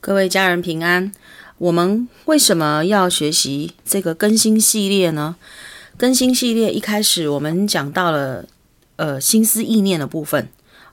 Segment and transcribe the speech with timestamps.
[0.00, 1.12] 各位家人平安。
[1.58, 5.34] 我们为什么要学习这个更新系列呢？
[5.96, 8.46] 更新系列一开始我们讲到了
[8.94, 10.48] 呃心思意念的部分、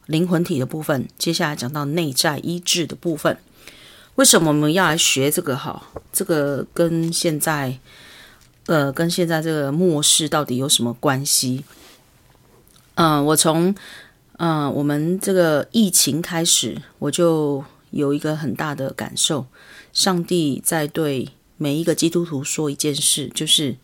[0.07, 3.37] 灵魂体的部分，接下来讲到内在医治的部分。
[4.15, 5.55] 为什么我们要来学这个？
[5.55, 7.77] 哈，这个跟现在
[8.65, 11.63] 呃跟现在这个末世到底有什么关系？
[12.95, 13.75] 嗯、我从
[14.37, 17.63] 嗯、我们这个疫情开始，我就。
[17.95, 19.47] 有一个很大的感受，
[19.93, 23.77] 上帝在对每一个基督徒说一件事，就是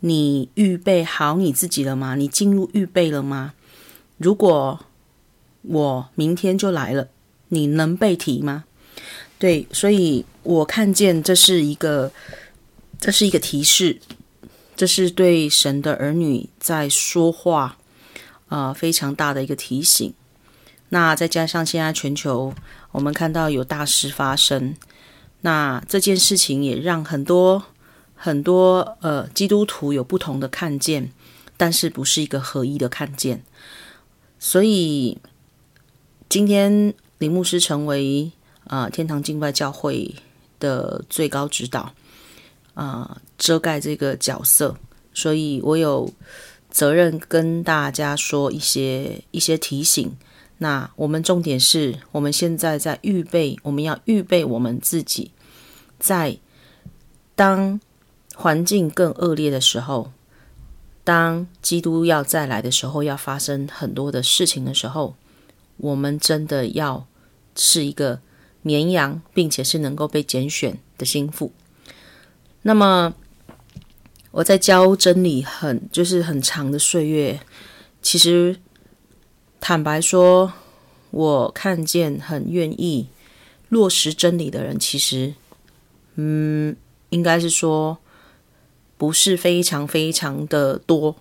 [0.00, 2.16] 你预备好你自己了吗？
[2.16, 3.54] 你进入预备了吗？
[4.16, 4.80] 如果
[5.62, 7.08] 我明天就来了，
[7.50, 8.64] 你能被提吗？
[9.38, 12.10] 对，所以我看见这是一个，
[12.98, 14.00] 这是一个提示，
[14.74, 17.78] 这是对神的儿女在说话，
[18.48, 20.12] 啊、非常大的一个提醒。
[20.88, 22.54] 那再加上现在全球，
[22.92, 24.74] 我们看到有大事发生，
[25.42, 27.62] 那这件事情也让很多
[28.14, 31.12] 很多呃基督徒有不同的看见，
[31.56, 33.42] 但是不是一个合一的看见。
[34.38, 35.18] 所以
[36.28, 38.32] 今天林牧师成为、
[38.64, 40.14] 呃、天堂敬拜教会
[40.58, 41.92] 的最高指导
[42.74, 44.76] 啊、呃，遮盖这个角色，
[45.12, 46.12] 所以我有
[46.70, 50.16] 责任跟大家说一些一些提醒。
[50.58, 55.30] 那我们重点是，我们现在在预备，我们要预备我们自己，
[55.98, 56.38] 在
[57.34, 57.78] 当
[58.34, 60.12] 环境更恶劣的时候，
[61.04, 65.14] 当基督要再来的时候，要发生很多的事情的时候，
[65.76, 67.06] 我们真的要
[67.54, 68.20] 是一个
[68.62, 71.52] 绵羊，并且是能够被拣选的心腹。
[72.62, 73.14] 那么
[74.30, 77.40] 我在教真理很就是很长的岁月，
[78.00, 78.56] 其实。
[79.68, 80.52] 坦白说，
[81.10, 83.08] 我看见很愿意
[83.68, 85.34] 落实真理的人，其实，
[86.14, 86.76] 嗯，
[87.08, 87.98] 应该是说
[88.96, 91.16] 不是非常非常的多，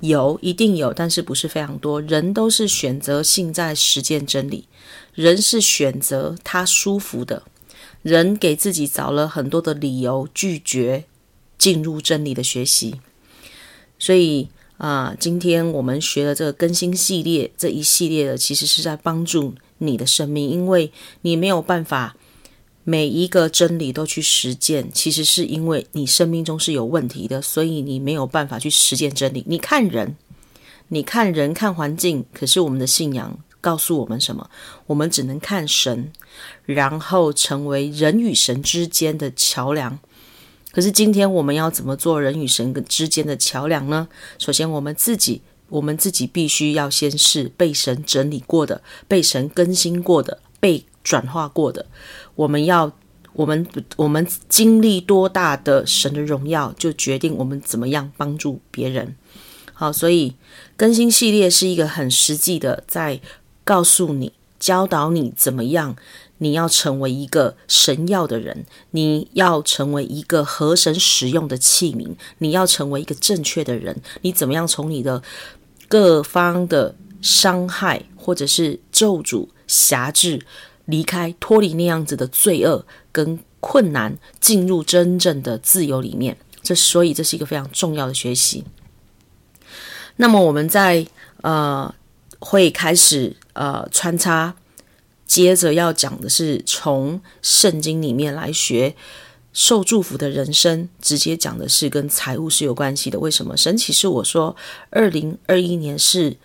[0.00, 2.02] 有一定有，但是不是非常多。
[2.02, 4.66] 人都是选择性在实践真理，
[5.14, 7.44] 人是选择他舒服的，
[8.02, 11.04] 人给自己找了很多的理由拒绝
[11.56, 13.00] 进入真理的学习，
[14.00, 14.48] 所以。
[14.78, 22.16] 啊，今天我们学的这个更新系列，这一系列的其实是在帮助你的生命，因为你没有办法
[22.84, 29.44] 每一个真理都去实践，其实是因为你生命中是有问题的，所以你没有办法去实践真理。
[29.48, 30.16] 你看人，
[30.88, 34.48] 你看人，看环境，可是我们的信仰告诉我们什么？
[34.86, 36.12] 我们只能看神，
[36.64, 39.98] 然后成为人与神之间的桥梁。
[40.70, 44.06] 可是今天我们要怎么做人与神之间的桥梁呢？
[44.38, 45.40] 首先，我们自己，
[45.70, 51.86] 我们自己必须要先是被神整理过的、被神更新过的、被转化过的。
[52.34, 52.92] 我们要，
[53.32, 59.16] 我们我们经历多大的神的荣耀，就决定我们怎么样帮助别人。
[59.72, 60.34] 好，所以
[60.76, 63.20] 更新系列是一个很实际的，在
[63.64, 65.96] 告诉你、教导你怎么样。
[66.38, 74.00] 你要成为一个神要的人，你要成为一个合神使用的器皿，你要成为一个正确的人。
[74.22, 75.22] 你怎么样从你的
[75.88, 80.44] 各方的伤害或者是咒诅、辖制
[80.84, 86.36] 离开，脱离那样子的罪恶跟困难，进入真正的自由里面？
[86.62, 88.64] 这所以这是一个非常重要的学习。
[90.16, 91.06] 那么我们在
[91.42, 91.92] 呃
[92.38, 94.54] 会开始呃穿插。
[95.28, 98.96] 接着要讲的是从圣经里面来学
[99.52, 103.20] 受祝福的人生，直接讲的是跟财务是有关系的。
[103.20, 103.54] 为什么？
[103.54, 104.56] 神启示我说，
[104.88, 106.38] 二零二一年是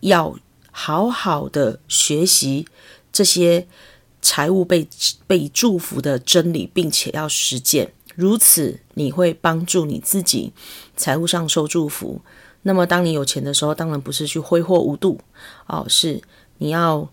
[0.00, 0.38] 要
[0.70, 2.66] 好好的学习
[3.10, 3.66] 这些
[4.20, 4.86] 财务被
[5.26, 7.94] 被祝福的真理，并且要实践。
[8.14, 10.52] 如此，你会帮助你自己
[10.96, 12.20] 财务上受祝福。
[12.62, 15.18] 那么，当你有钱的时候，当然不是去挥霍无度
[15.66, 16.20] 哦，是
[16.58, 17.08] 你要。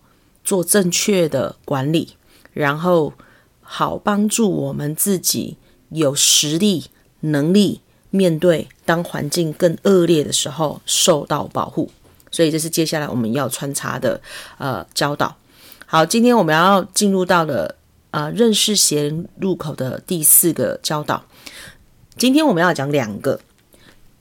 [0.46, 2.16] 做正确的管理，
[2.52, 3.12] 然后
[3.60, 5.56] 好帮助我们自己
[5.88, 6.84] 有实力、
[7.20, 11.90] 能力面对当环境更恶劣的时候受到保护。
[12.30, 14.20] 所以这是接下来我们要穿插的
[14.58, 15.36] 呃教导。
[15.84, 17.74] 好，今天我们要进入到了
[18.12, 21.24] 呃认识邪灵入口的第四个教导。
[22.16, 23.40] 今天我们要讲两个，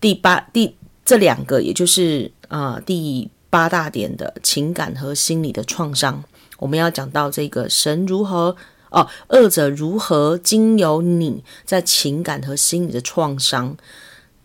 [0.02, 0.76] 第八第
[1.06, 3.30] 这两个也就是呃第。
[3.56, 6.22] 八大点的情感和心理的创伤，
[6.58, 8.54] 我们要讲到这个神如何
[8.90, 13.78] 哦，恶者如何经由你在情感和心理的创伤，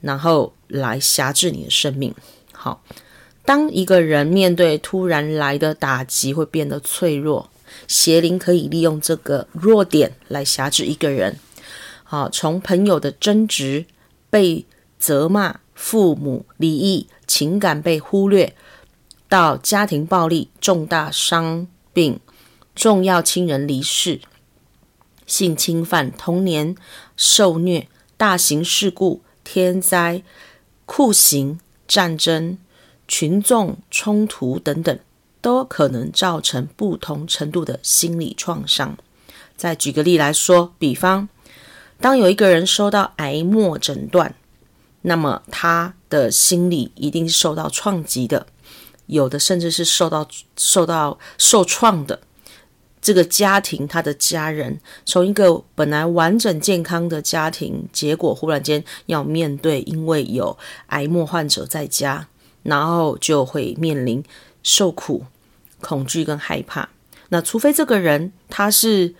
[0.00, 2.14] 然后来辖制你的生命。
[2.52, 2.84] 好，
[3.44, 7.50] 当一个人面对突然来的打击，会变得脆弱，
[7.88, 11.36] 邪灵可以利用这个弱点来辖制一个人。
[12.04, 13.86] 好，从朋友的争执、
[14.30, 14.64] 被
[15.00, 18.54] 责骂、父母离异、情感被忽略，
[19.30, 22.20] 到家庭暴力、重大伤病、
[22.74, 24.20] 重要亲人离世、
[25.26, 26.76] 性侵犯、童年
[27.16, 27.88] 受虐、
[28.18, 30.22] 大型事故、天灾、
[30.84, 32.58] 酷刑、战争、
[33.08, 34.98] 群众冲突等等。
[35.42, 38.98] 都可能造成不同程度的心理创伤。
[39.56, 41.30] 再举个例来说，比方，
[41.98, 44.34] 当有一个人收到癌末诊断，
[45.00, 48.46] 那么他的心理一定是受到创击的，
[49.10, 50.26] 有的甚至是受到
[50.56, 52.18] 受到受创的。
[53.02, 62.28] 这个家庭，他的家人，从一个本来完整健康的家庭，结果忽然间要面对，因为有癌末患者在家，
[62.62, 64.24] 然后就会面临。
[64.62, 65.24] 受苦、
[65.80, 66.86] 恐惧跟害怕，
[67.30, 69.14] 那除非这个人他是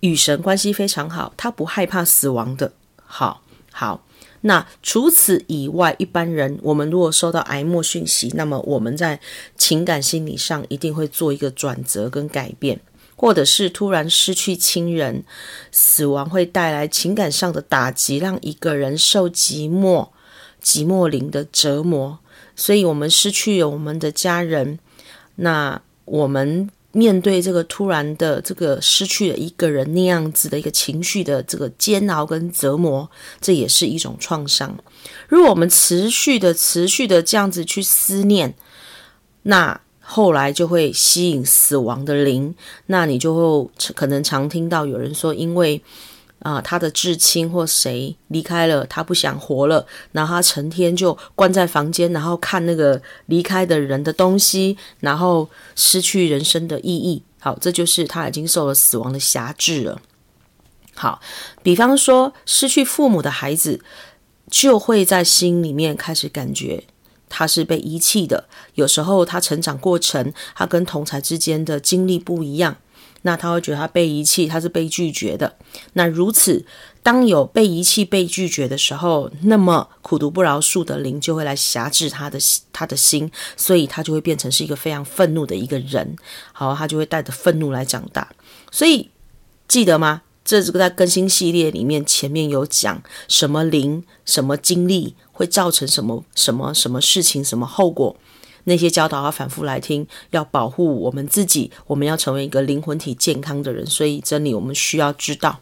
[0.00, 2.72] 与神关系非常好，他不害怕死亡的。
[2.96, 3.40] 好，
[3.70, 4.04] 好，
[4.42, 9.18] 那除此以外，一般人我们如果收到癌末讯息，那么我们在
[9.56, 12.80] 情感心理上一定会做一个转折跟改变，
[13.16, 15.24] 或者是突然失去亲人，
[15.72, 20.08] 死亡会带来情感上的打击，让一个人受寂寞、
[20.62, 22.20] 寂寞灵的折磨。
[22.54, 24.78] 所以，我们失去了我们的家人，
[25.36, 26.68] 那我们
[26.98, 33.08] 面对这个突然的这个失去了一个人那样子的一个情绪的这个煎熬跟折磨，
[33.40, 34.76] 这也是一种创伤。
[35.28, 38.54] 如果我们持续的、持续的这样子去思念，
[39.44, 42.54] 那后来就会吸引死亡的灵。
[42.86, 45.80] 那你就会可能常听到有人说，因为。
[46.40, 57.22] 啊，他的至亲或谁离开了，他不想活了，然后他成天就关在房间，然后看那个离开的人的东西，然后失去人生的意义。
[57.40, 60.00] 好，这就是他已经受了死亡的辖制了。
[60.94, 61.20] 好，
[61.62, 63.80] 比方说失去父母的孩子，
[64.50, 66.84] 就会在心里面开始感觉
[67.28, 68.48] 他是被遗弃的。
[68.74, 72.76] 有时候他成长过程，他跟同才之间的经历不一样。
[73.28, 75.54] 那他会觉得他被遗弃，他是被拒绝的。
[75.92, 76.64] 那如此，
[77.02, 82.38] 当有被遗弃、被拒绝的时候，那么苦毒不饶恕的灵就会来挟制他的
[82.72, 86.16] 他的心，所以他就会变成是一个非常愤怒的一个人。
[86.54, 88.26] 好，他就会带着愤怒来长大。
[88.70, 89.10] 所以
[89.68, 90.22] 记得吗？
[90.42, 98.16] 这这个在更新系列里面前面有讲什么灵、什么经历会造成什么什么什么事情、什么后果。
[98.68, 103.84] 那些教导要反复来听，要保护我们自己，我们要成为一个灵魂体健康的人。
[103.84, 105.58] 所以真理我们需要知道。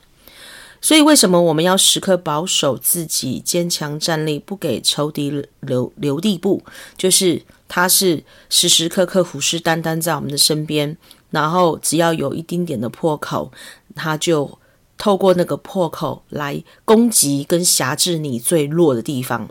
[0.83, 6.63] 所以为什么我们要时刻保守自己，坚强站立，不给仇敌留留地步？
[6.99, 10.97] 就是他是时时刻刻虎视眈眈在我们的身边，
[11.31, 13.51] 然后只要有一丁点的破口，
[13.95, 14.59] 他就
[14.99, 19.49] 透过那个破口来攻击跟辖制你最弱的地方。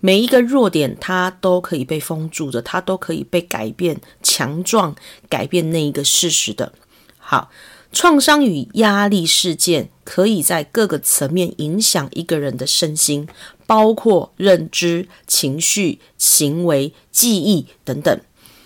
[0.00, 4.94] 每一个弱点，它都可以被封住的，它都可以被改变、强壮、
[5.28, 6.72] 改变那一个事实的。
[7.18, 7.50] 好，
[7.92, 13.28] 创伤与压力事件可以在各个层面影响一个人的身心，
[13.64, 18.20] 包括认知、情绪、行为、记忆等等。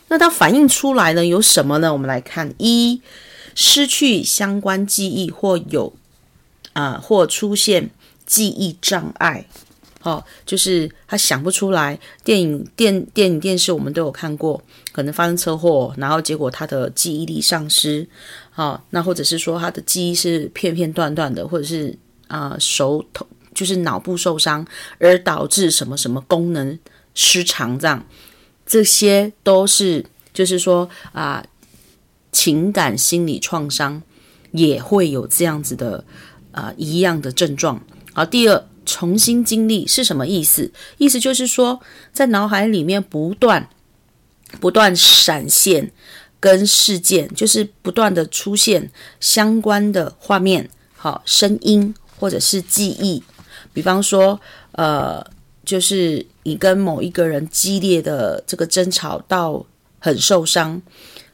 [0.08, 1.92] 那它反映出来呢，有什么呢？
[1.92, 3.02] 我们来看：一、
[3.54, 5.92] 失去相关记忆，或有
[6.76, 7.90] 啊、或出现
[8.26, 9.46] 记忆障碍。
[10.02, 11.98] 哦，就是他想不出来。
[12.22, 18.06] 电影、电电影、电视我们都有看过，可能发生车祸，然后结果他的记忆力丧失。
[18.50, 24.64] 好、哦，那或者是说他的记忆是片片段段的，或者是啊、手头就是脑部受伤
[24.98, 26.78] 而导致什么什么功能
[27.14, 28.06] 失常，这样
[28.64, 31.44] 这些都是就是说啊、
[32.30, 34.00] 情感心理创伤
[34.52, 36.04] 也会有这样子的
[36.56, 37.80] 啊、一样的症状。
[38.12, 38.66] 好，第二。
[38.88, 40.70] 重新经历是什么意思？
[40.98, 41.80] 意思就是说，
[42.12, 43.68] 在脑海里面不断、
[44.60, 45.90] 不断闪现
[46.38, 53.24] 跟事件，就是不断的出现相关的画面、好声音或者是记忆。
[53.72, 55.20] 比方说，呃，
[55.64, 59.66] 就是你跟某一个人激烈的这个争吵到
[59.98, 60.80] 很受伤，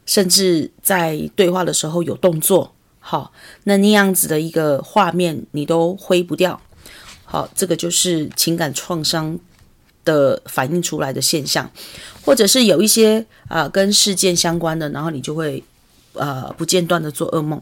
[0.07, 2.73] 甚至在对话的时候有动作，
[3.05, 3.33] 好，
[3.65, 6.59] 那那样子的一个画面你都挥不掉。
[7.25, 9.37] 好，这个就是情感创伤
[10.05, 11.69] 的反映出来的现象，
[12.23, 13.19] 或者是有一些
[13.49, 15.61] 啊、呃、跟事件相关的，然后你就会
[16.13, 17.61] 呃不间断的做噩梦。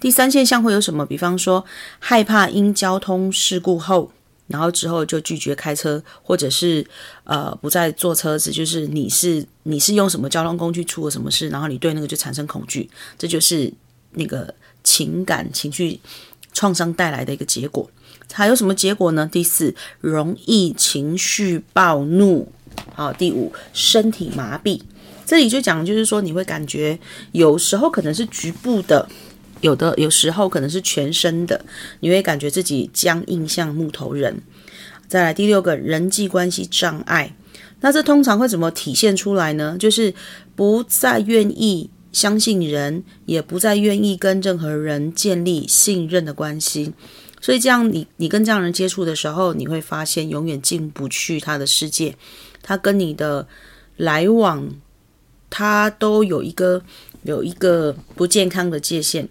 [0.00, 1.04] 第三现象会有什么？
[1.04, 1.64] 比方说
[1.98, 4.10] 害怕因交通事故后
[4.46, 6.86] 然后之后就拒绝开车，或者是
[7.24, 13.72] 呃不再坐车子，就是你是你是用什么交通工具出了什么事，然后你对那个就产生恐惧，这就是
[14.12, 14.54] 那个
[14.88, 16.00] 情感情绪
[16.54, 17.90] 创伤带来的一个结果。
[18.32, 19.28] 还有什么结果呢？
[19.30, 22.50] 第四，容易情绪暴怒。
[22.94, 24.80] 好，第五，身体麻痹。
[25.26, 26.98] 这里就讲，就是说你会感觉
[27.32, 29.06] 有时候可能是局部的。
[29.60, 31.60] 有的有时候可能是全身的，
[32.00, 34.40] 你会感觉自己僵硬像木头人。
[35.08, 37.34] 再来第六个人际关系障碍，
[37.80, 39.76] 那这通常会怎么体现出来呢？
[39.76, 40.14] 就是
[40.54, 46.92] 不再愿意相信人，也不再愿意跟任何人建立信任的关系。
[47.40, 52.16] 所以这样你你跟这样人接触的时候，你会发现永远进不去他的世界，
[52.62, 53.46] 他跟你的
[53.96, 54.68] 来往，
[55.48, 56.82] 他都有一个
[57.22, 59.28] 有一个不健康的界限。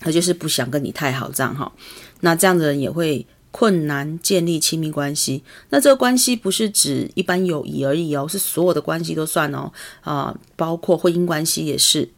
[0.00, 1.72] 他就是不想跟你太好，这样哈。
[2.20, 5.42] 那这样的人也会困难建立亲密关系。
[5.70, 12.08] 那这个关系不是指一般友谊而已哦，是所有的关系都算哦啊，包括婚姻关系也是。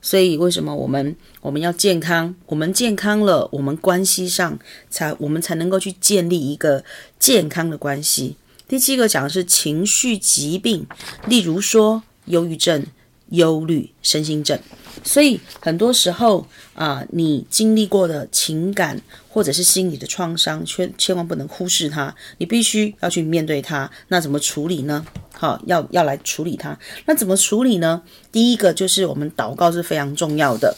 [0.00, 2.34] 所以为什么我们我们要健康？
[2.46, 6.84] 我们健康了，我们关系上才我们才能够去建立一个
[7.18, 8.36] 健康的关系。
[8.66, 10.86] 第七个讲的是情绪疾病，
[11.26, 12.86] 例如说忧郁症、
[13.30, 14.58] 忧虑、身心症。
[15.04, 23.90] 所以很多时候啊、你经历过的情感或者是心理的创伤，千千万不能忽视它，你必须要去面对它。
[24.08, 25.04] 那怎么处理呢？
[25.32, 26.78] 好，要要来处理它。
[27.06, 28.02] 那怎么处理呢？
[28.30, 30.76] 第一个就是我们祷告是非常重要的。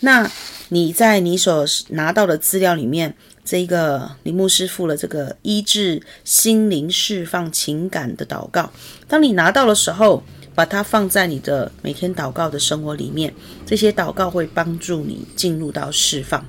[0.00, 0.30] 那
[0.68, 8.70] 你在你所拿到的资料里面，这个林牧师附了这个医治心灵、释放情感的祷告。
[9.06, 10.22] 当你拿到的时候，
[10.54, 13.34] 把它放在你的每天祷告的生活里面，
[13.66, 16.46] 这些祷告会帮助你进入到释放。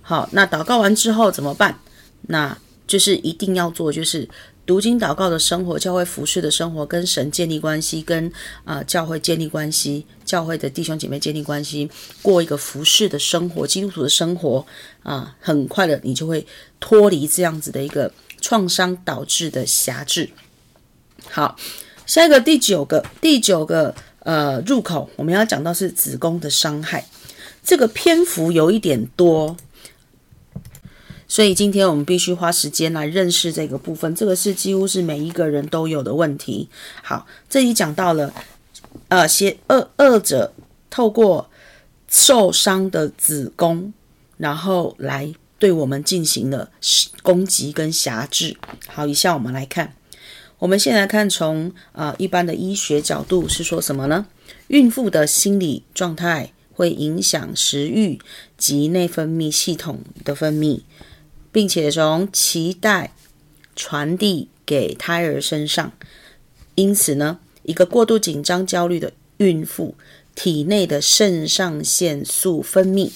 [0.00, 1.78] 好，那祷告完之后怎么办？
[2.22, 2.56] 那
[2.86, 4.28] 就是一定要做，就是
[4.64, 8.32] 读经祷告的生活，教会服事的生活，跟神建立关系，跟
[8.64, 11.90] 啊、教会建立关系，教会的弟兄姐妹建立关系，
[12.22, 14.64] 过一个服事的生活，基督徒的生活
[15.02, 16.46] 啊，很快的你就会
[16.80, 20.30] 脱离这样子的一个创伤导致的辖制。
[21.28, 21.56] 好。
[22.12, 27.06] 下一个第九个第九个呃入口，我们要讲到是子宫的伤害，
[27.64, 29.56] 这个篇幅有一点多，
[31.26, 34.14] 所以今天我们必须花时间来认识这个部分。
[34.14, 36.68] 这个是几乎是每一个人都有的问题。
[37.02, 38.30] 好，这里讲到了
[39.08, 40.52] 呃，邪恶恶者
[40.90, 41.48] 透过
[42.08, 43.90] 受伤的子宫，
[44.36, 46.68] 然后来对我们进行了
[47.22, 48.58] 攻击跟辖制。
[48.88, 49.94] 好，以下我们来看。
[50.62, 54.28] 我们先来看从啊、一般的医学角度是说什么呢？
[54.68, 58.20] 孕妇的心理状态会影响食欲
[58.56, 60.82] 及内分泌系统的分泌，
[61.50, 63.12] 并且从脐带
[63.74, 65.90] 传递给胎儿身上。
[66.76, 69.96] 因此呢，一个过度紧张、焦虑的孕妇
[70.36, 73.10] 体内的肾上腺素分泌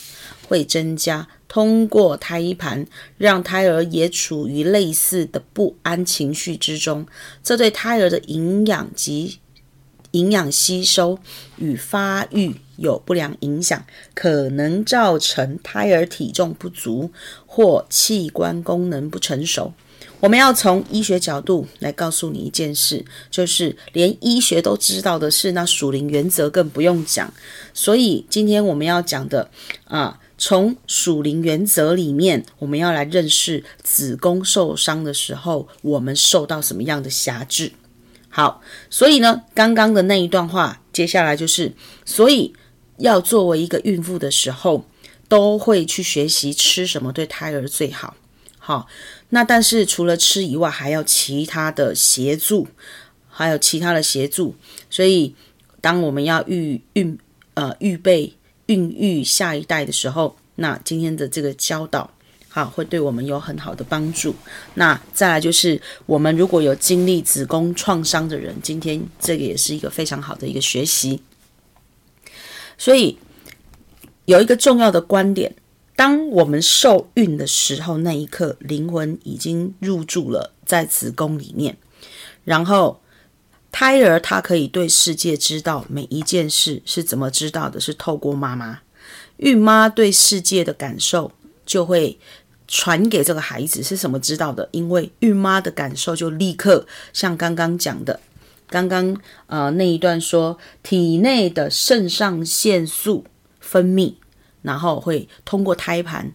[0.49, 1.29] 会增加。
[1.57, 2.87] 通过胎盘，
[3.17, 7.07] 让胎儿也处于类似的不安情绪之中，
[7.43, 9.39] 这对胎儿的营养及
[10.11, 11.19] 营养吸收
[11.57, 13.83] 与发育有不良影响，
[14.13, 17.11] 可能造成胎儿体重不足
[17.47, 19.73] 或器官功能不成熟。
[20.21, 27.33] 我们要从医学角度来告诉你一件事，就是连医学都知道的事，那属灵原则更不用讲。
[27.73, 29.51] 所以今天我们要讲的
[29.87, 30.21] 啊。
[30.39, 37.73] 从属灵原则里面，我们要来认识子宫受伤的时候，我们受到什么样的辖制。
[38.29, 41.73] 好，所以呢，刚刚的那一段话，接下来就是，
[42.05, 42.53] 所以
[42.99, 44.85] 要作为一个孕妇的时候，
[45.27, 48.15] 都会去学习吃什么对胎儿最好。
[48.59, 48.89] 好，
[49.31, 52.69] 那但是除了吃以外，还要其他的协助，
[53.31, 54.55] 还有其他的协助。
[54.91, 55.35] 所以，
[55.81, 57.19] 当我们要预孕
[57.55, 58.35] 呃预备。
[58.67, 62.11] 孕育下一代的时候，那今天的这个教导，
[62.49, 64.35] 好，会对我们有很好的帮助。
[64.75, 71.23] 那再来就是，我们如果有经历子宫创伤的人，今天这个也是一个非常好的一个学习。
[72.77, 73.19] 所以
[74.25, 75.55] 有一个重要的观点：
[75.95, 81.77] 当我们受孕的时候，那一刻灵魂已经入住了在子宫里面，
[82.45, 83.01] 然后。
[83.79, 88.81] 胎儿他可以对世界知道每一件事是怎么知道的，是透过妈妈。
[89.37, 91.31] 孕妈对世界的感受
[91.67, 92.19] 就会
[92.67, 94.67] 传给这个孩子，是什么知道的？
[94.73, 98.19] 因为孕妈的感受就立刻像刚刚讲的，
[98.71, 99.15] 刚刚
[99.47, 103.27] 呃那一段说，体内的肾上腺素
[103.61, 104.15] 分泌，
[104.63, 106.33] 然后会通过胎盘，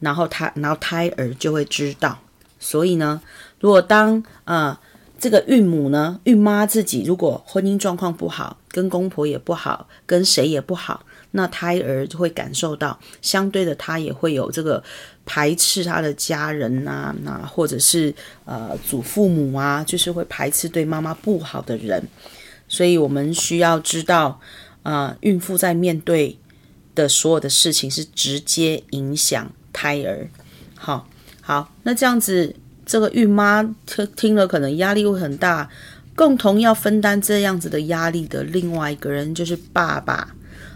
[0.00, 2.18] 然后他然后胎儿就会知道。
[2.58, 3.22] 所以呢，
[3.60, 4.76] 如果当、呃、
[5.20, 14.82] 这个孕母呢，孕妈自己如果婚姻状况不好，跟公婆也不好，跟谁也不好，那胎儿就会感受到，相对的，他也会有这个
[15.26, 18.14] 排斥他的家人呐、啊，那或者是
[18.46, 22.02] 呃祖父母啊，就是会排斥对妈妈不好的人。
[22.66, 24.40] 所以我们需要知道，
[24.82, 26.38] 啊、呃，孕妇在面对
[26.94, 30.30] 的所有的事情是直接影响胎儿。
[30.74, 31.06] 好。
[31.42, 32.54] 好，那这样子，
[32.90, 35.70] 这个孕妈听听了可能压力会很大，
[36.16, 40.34] 共同要分担这样子的压力的另外一个人就是爸爸，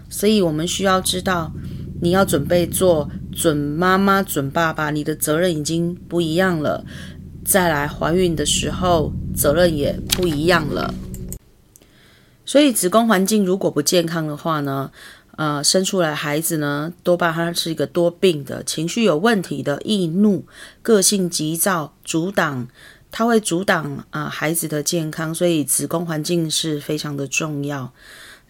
[0.09, 1.53] 所以我们需要知道，
[2.01, 6.85] 你要准备做准妈妈、准爸爸，你的责任已经不一样了。
[7.45, 10.95] 再来怀孕的时候，责任也不一样了。
[12.47, 14.93] 所以子宫环境如果不健康的话呢，
[15.37, 20.45] 呃，生出来孩子呢，多半他是一个多病的，情绪有问题的，易怒，
[20.81, 22.69] 个性急躁，阻挡，
[23.11, 27.93] 他会阻挡啊、孩子的健康，所以子宫环境是非常的重要。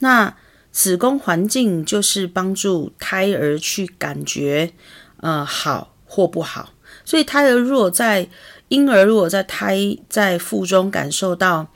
[0.00, 0.36] 那
[0.70, 4.72] 子宫环境就是帮助胎儿去感觉
[5.20, 6.74] 呃好或不好，
[7.04, 8.28] 所以胎儿如果在
[8.68, 11.68] 婴儿如果在胎在腹中感受到。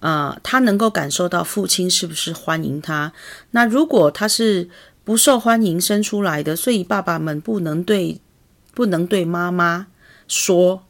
[0.00, 3.12] 啊、呃，他能够感受到父亲是不是欢迎他？
[3.52, 4.68] 那如果他是
[5.04, 8.20] 不受欢迎生出来的，所以爸爸们不能对
[8.74, 9.86] 不能对妈妈
[10.26, 10.82] 说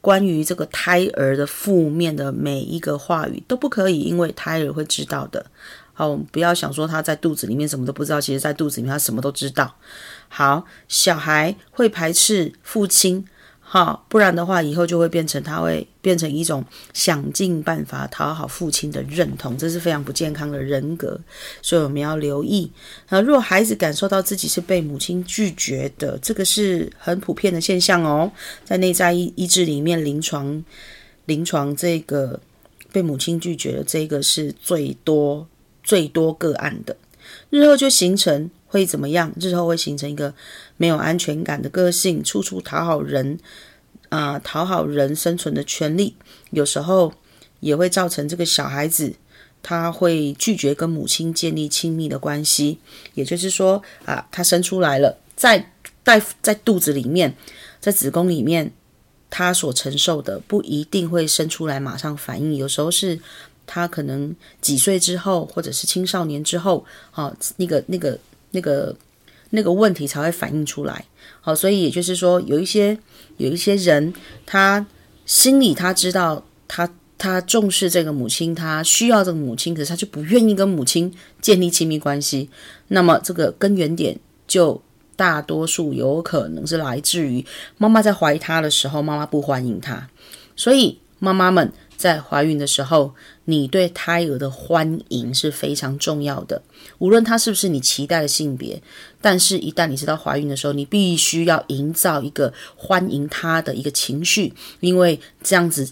[0.00, 5.46] 关于这个胎儿的负面的每一个话语都不可以，因为胎儿会知道的。
[5.92, 9.74] 好，我们不要想说他在肚子里面什么都不知道，其实在肚子里面他什么都知道。
[10.28, 13.24] 好，小孩会排斥父亲。
[13.70, 21.20] 好，不然的话，以后就会变成他会变成一种想尽办法讨好父亲的认同，这是非常不健康的人格，
[21.60, 22.70] 所以我们要留意。
[23.10, 28.32] 啊，如果孩子感受到自己是被母亲拒绝的，这个是很普遍的现象哦，
[28.64, 30.64] 在内在医医治里面，临床
[31.26, 32.40] 临床这个
[32.90, 35.46] 被母亲拒绝的这个是最多
[35.84, 36.96] 最多个案的，
[37.50, 38.50] 日后就形成。
[38.68, 39.32] 会怎么样？
[39.40, 40.32] 日后会形成一个
[40.76, 43.38] 没有安全感的个性，处处讨好人，
[44.10, 46.14] 啊、讨好人生存的权利。
[46.50, 47.12] 有时候
[47.60, 49.14] 也会造成这个小孩子，
[49.62, 52.78] 他会拒绝跟母亲建立亲密的关系。
[53.14, 55.72] 也就是说，啊，他生出来了，在
[56.04, 57.34] 在在肚子里面，
[57.80, 58.70] 在子宫里面，
[59.30, 62.54] 他所承受的不一定会生出来马上反应。
[62.56, 63.18] 有时候是
[63.66, 68.18] 他可能几岁之后，或者是青少年之后，啊，那个那个。
[68.50, 68.94] 那个
[69.50, 71.04] 那个问题才会反映出来，
[71.40, 72.98] 好，所以也就是说，有一些
[73.36, 74.12] 有一些人，
[74.44, 74.86] 他
[75.24, 82.48] 心里他知道他他重视这个母亲，他需要这个母亲，可是他就不愿意跟母亲建立亲密关系。
[82.88, 84.80] 那么这个根源点就
[85.16, 87.44] 大多数有可能是来自于
[87.76, 90.08] 妈妈在怀他的时候，妈妈不欢迎他，
[90.56, 91.72] 所以妈妈们。
[91.98, 93.12] 在怀孕的时候，
[93.46, 96.62] 你对胎儿的欢迎是非常重要的。
[96.98, 98.80] 无论他是不是你期待的性别，
[99.20, 105.90] 但是一旦你知道怀孕的时候，你必须要营造一个欢迎他的一个情绪，因为这样子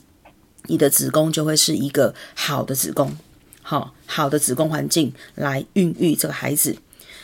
[0.66, 3.16] 你的子宫就会是一个好的子宫，
[3.60, 6.76] 好好的子宫环境来孕育这个孩子。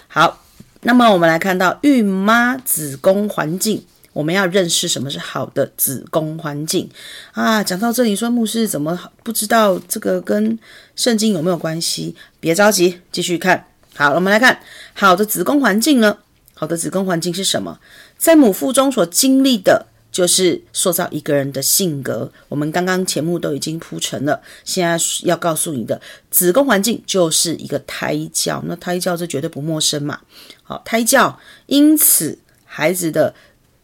[0.09, 0.43] 好，
[0.81, 3.85] 那么我们来看到孕妈子宫环境。
[4.13, 6.89] 我们要认识什么是好的子宫环境
[7.33, 7.65] 啊！
[7.65, 10.59] 讲到这里，说牧师怎么不知道这个跟
[10.95, 12.15] 圣经有没有关系？
[12.39, 13.67] 别着急，继续看。
[13.95, 14.61] 好，我们来看
[14.93, 16.19] 好的子宫环境呢？
[16.53, 17.81] 好的子宫环境是什么？
[18.19, 22.31] 在母腹中所经历的，就是塑造一个人的性格。
[22.51, 25.99] 我们刚刚前目都已经铺陈了，现在要告诉你的
[26.31, 28.63] 子宫环境就是一个胎教。
[28.67, 30.21] 那胎教这绝对不陌生嘛？
[30.63, 33.35] 好，胎教，因此孩子的。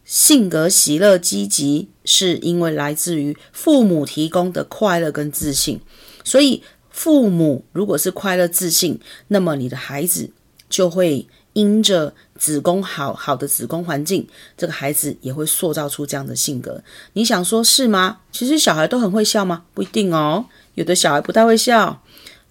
[0.09, 5.79] 性格喜乐积极，是因为来自于父母提供的快乐跟自信。
[6.23, 10.31] 所以，父母如果是快乐自信，那么你的孩子
[10.67, 16.81] 就会因着子宫好好的子宫环境，这个孩子也会塑造出这样的性格。
[17.13, 18.17] 你想说是吗？
[18.31, 19.63] 其实小孩都很会笑吗？
[19.75, 20.43] 不一定哦，
[20.73, 22.01] 有的小孩不太会笑，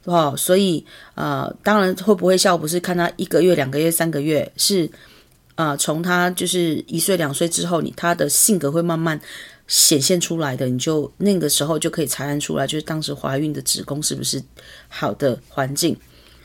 [0.04, 4.88] 哦，所以呃，当然会不会笑，不是看他一个月、两个月、三个月是。
[5.58, 9.20] 啊，从他就是一岁两岁之后，你他的性格会慢慢
[9.66, 14.40] 显现出来的，你就那个时候就可以查验出来，就是当时怀孕的子宫是不是
[14.86, 15.96] 好的环境，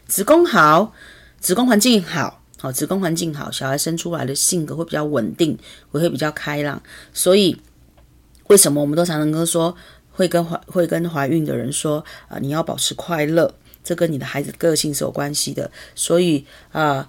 [0.08, 0.92] 子宫好，
[1.40, 5.56] 子宫环境好，好，子宫环境好，小孩生出来的性格会比较稳定，
[5.92, 6.82] 会会比较开朗。
[7.14, 7.56] 所以
[8.48, 9.76] 为什么我们都常常跟说，
[10.10, 15.70] 会跟怀会跟怀孕的人说啊，你要保持快乐，这跟你的孩子个性是有关系的。
[15.94, 17.08] 所以啊。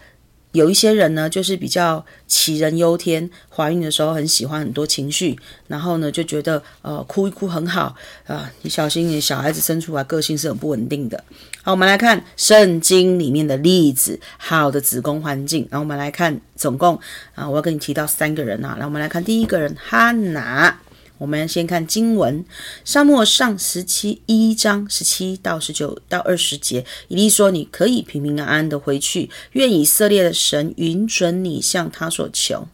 [0.55, 5.37] 有一些人呢，就是比较杞人忧天，怀孕的时候很喜欢很多情绪，
[5.67, 7.95] 然后呢就觉得呃哭一哭很好
[8.27, 11.23] 啊、你小心你小孩子生出来个性是很不稳定的。
[11.64, 15.67] 好，我们来看圣经里面的例子，好的子宫环境。
[15.71, 16.99] 然后我们来看总共
[17.35, 20.79] 啊，我要跟你提到三个人啊，来我们来看第一个人哈拿。
[21.16, 22.44] 我们先看经文，
[22.85, 32.66] 《沙漠上》十七一章十七到十九到二十节，以利说：“你可以平平安安的回去，愿以色列的神允准你向他所求。”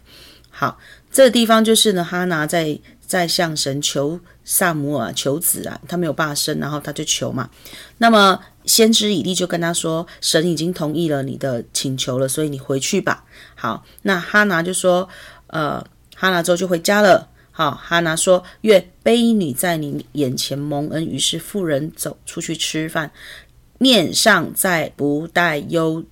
[0.48, 0.79] 好，
[1.12, 7.50] 这个地方就是呢，哈拿在在向神求撒母耳求子啊，他没有办法生，然后他就求嘛。
[7.98, 13.24] 那么先知以利就跟他说：“神已经同意了你的请求了，所以你回去吧。”
[13.55, 15.07] 好，那哈拿就说
[15.48, 23.10] ：“呃，哈拿之后就回家了。”好，哈拿说：“愿婢女在你眼前蒙恩。”于是妇人走出去吃饭，
[23.78, 26.04] 面上再不带忧，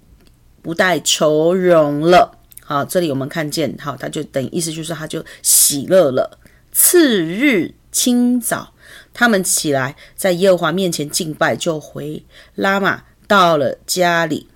[0.61, 2.39] 不带愁容了。
[2.63, 6.39] 好，这里我们看见，好，他就等意思就是他就喜乐了。
[6.71, 8.75] 次日清早，
[9.15, 12.23] 他们起来，在耶和华面前敬拜，就回
[12.57, 14.49] 拉玛，到了家里，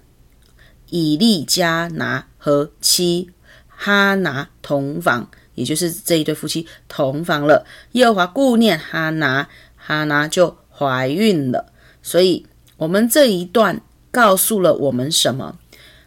[0.90, 3.30] 以利加拿和妻
[3.68, 5.30] 哈拿同房。
[5.54, 11.72] 也就是这一对夫妻同房了，耶和华顾念哈拿，哈拿就怀孕了。
[12.02, 15.58] 所以，我们这一段告诉了我们什么？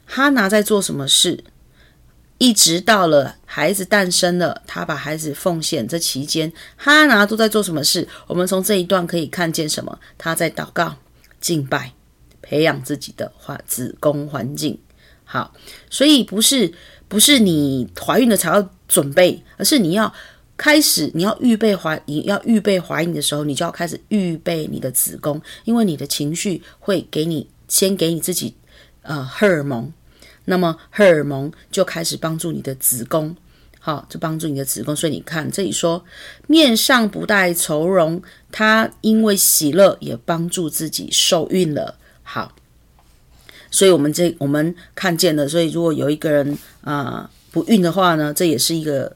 [0.05, 1.43] 哈拿在做什么事？
[2.37, 5.87] 一直到了孩子诞生了，他把孩子奉献。
[5.87, 8.07] 这期间，哈拿都在做什么事？
[8.27, 9.99] 我们从这一段可以看见什么？
[10.17, 10.95] 他在祷告、
[11.39, 11.93] 敬拜、
[12.41, 14.77] 培养自己的环子宫环境。
[15.23, 15.53] 好，
[15.89, 16.73] 所以不是。
[17.07, 20.11] 不是你怀孕了才要准备，而是你要
[20.57, 28.55] 开始，你要预备怀，你要预备怀孕的时候，你就要开始预备你的子宫，因为你的情绪会给你先给你自己
[29.01, 29.91] 呃荷尔蒙，
[30.45, 33.35] 那么荷尔蒙就开始帮助你的子宫，
[33.79, 34.95] 好，就帮助你的子宫。
[34.95, 36.03] 所以你看这里说，
[36.47, 42.51] 面上不带愁容，他因为喜乐也帮助自己受孕了，好。
[43.75, 45.45] 所以，我们这我们看见了。
[45.45, 49.13] 所以，如果有一个人啊、不孕的话呢，这也是一个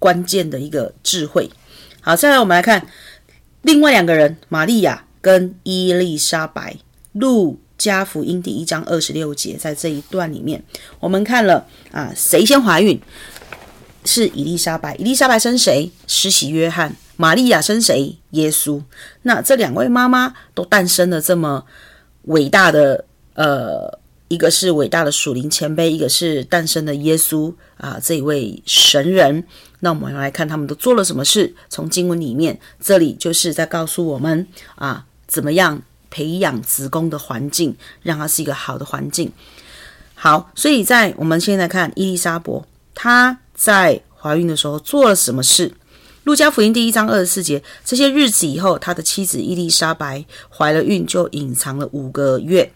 [0.00, 1.48] 关键的一个智慧。
[2.00, 2.84] 好，再来我们来看
[3.62, 6.76] 另外两个人，玛利亚跟伊丽莎白。
[7.12, 10.60] 路加福音第一章二十六节，在这一段里面，
[10.98, 13.00] 我们看了啊，谁先怀孕？
[14.04, 14.96] 是伊丽莎白。
[14.96, 15.88] 伊丽莎白生谁？
[16.08, 16.96] 施洗约翰。
[17.16, 18.16] 玛利亚生谁？
[18.30, 18.82] 耶稣。
[19.22, 21.64] 那这两位妈妈都诞生了这么
[22.22, 23.04] 伟大的。
[23.34, 29.44] 呃，一个是伟大的属灵前辈，一个是诞生的耶稣啊，这一位神人。
[29.80, 31.54] 那我们来看他们都做了什么事。
[31.68, 39.30] 从经文里面，这里就是在告诉我们啊，怎么样培养子宫的环境，让它是一个好的环境。
[40.14, 45.72] 好，所以在我们现在看伊丽莎白，她在怀孕的时候做了什么事？
[46.22, 52.72] 路加福音第一章二十四节，这些日子以后，他的妻子伊丽莎白怀了孕，就隐藏了五个月。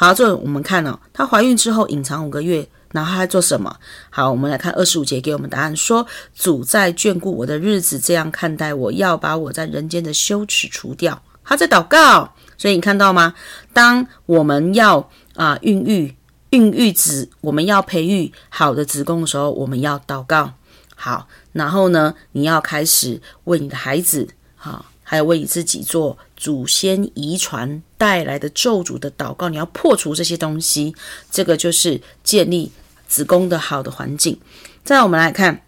[0.00, 3.76] 好，这我们看哦，她怀孕之后隐藏五个月，然后她做什么？
[4.10, 6.06] 好，我们来看二十五节给我们答案说，
[6.36, 11.20] 主在眷顾我的日子，这样看待我，要把我在人间的羞耻除掉。
[11.42, 13.34] 她在祷告，所以你看到吗？
[13.72, 16.14] 当我们要啊、孕育
[16.50, 20.52] 孕育子，我们要培育好的子宫的时候，我们要祷告。
[20.94, 24.84] 好，然后呢，你要开始为你的孩子，好。
[25.10, 30.94] 还有为你自己做祖先遗传带来的咒诅的祷告，你要破除这些东西，
[31.30, 32.72] 这个就是建立
[33.06, 34.40] 子宫的好的环境。
[34.84, 35.62] 再来我们来看，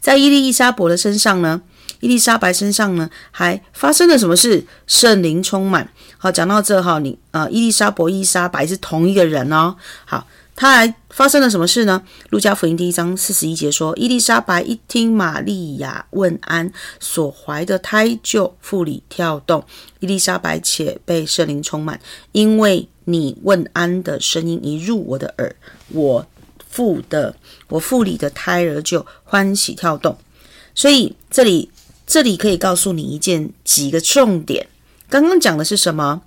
[0.00, 1.62] 在伊丽莎伯的身上呢，
[2.00, 4.66] 伊丽莎白身上呢还发生了什么事？
[4.88, 5.92] 圣灵充满。
[6.18, 9.76] 好，讲到这哈，你呃，伊丽莎伯、伊丽莎白是同一个人哦。
[10.04, 10.26] 好。
[10.54, 12.02] 他还发生了什么事呢？
[12.30, 19.64] 路加福音第一章四十一节说：伊丽莎白一听玛利亚问安，所怀的胎就腹里跳动。
[20.00, 21.98] 伊丽莎白且被圣灵充满，
[22.32, 25.56] 因为你问安的声音一入我的耳，
[25.88, 26.26] 我
[26.68, 27.34] 腹的
[27.68, 30.16] 我腹里的胎儿就欢喜跳动。
[30.74, 31.70] 所以这里
[32.06, 34.68] 这里可以告诉你一件几个重点。
[35.08, 36.22] 刚刚讲的是什么？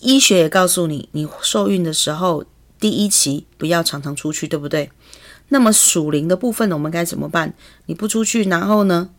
[0.00, 2.44] 医学也告诉你，你受孕的时候。
[2.80, 4.90] 第一期不要常常出去，对不对？
[5.50, 7.52] 那么属灵的部分，我们该怎么办？
[7.86, 9.10] 你不出去，然后呢？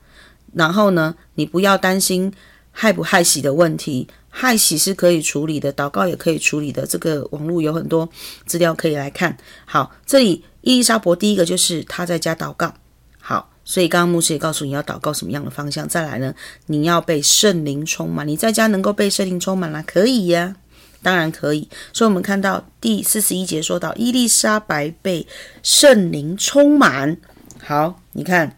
[0.54, 1.16] 然后呢？
[1.36, 2.34] 你不要担心
[2.72, 6.86] 害不害喜的问题，害喜是可以处理的，祷告也可以处理的。
[6.86, 8.10] 这个网络有很多
[8.46, 9.38] 资料可以来看。
[9.66, 12.74] 好，这里伊丽莎白第一个就是她在家祷告。
[13.20, 15.88] 好，所以刚刚牧师也告诉你要祷告什么样的方向。
[15.88, 16.34] 再来呢，
[16.66, 18.28] 你要被圣灵充满。
[18.28, 20.56] 你在家能够被圣灵充满了，可以呀。
[21.02, 21.68] 当然可以。
[21.94, 25.28] 所以，我们看到第四十一节说到，伊丽莎白被
[25.64, 27.18] 圣灵充满。
[27.64, 28.58] 好，你看，